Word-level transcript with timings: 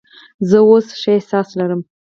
زه 0.49 0.57
اوس 0.67 0.87
ښه 0.99 1.09
احساس 1.17 1.47
لرم. 1.59 1.81